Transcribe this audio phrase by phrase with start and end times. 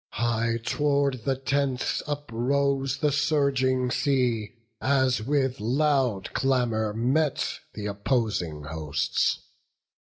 [0.13, 8.63] High tow'rd the tents uprose the surging sea, As with loud clamour met th' opposing
[8.63, 9.43] hosts.